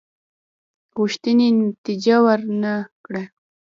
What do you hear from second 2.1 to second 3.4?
ورنه کړه.